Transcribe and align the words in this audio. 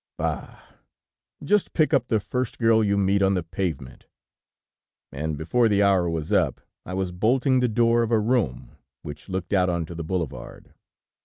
"'Bah! 0.17 0.59
Just 1.43 1.73
pick 1.73 1.93
up 1.93 2.07
the 2.07 2.19
first 2.19 2.57
girl 2.57 2.83
you 2.83 2.97
meet 2.97 3.21
on 3.21 3.35
the 3.35 3.43
pavement.' 3.43 4.07
"And 5.11 5.37
before 5.37 5.69
the 5.69 5.83
hour 5.83 6.09
was 6.09 6.31
up, 6.31 6.59
I 6.87 6.95
was 6.95 7.11
bolting 7.11 7.59
the 7.59 7.67
door 7.69 8.01
of 8.01 8.09
a 8.09 8.17
room, 8.19 8.71
which 9.03 9.29
looked 9.29 9.53
out 9.53 9.69
onto 9.69 9.93
the 9.93 10.03
boulevard. 10.03 10.73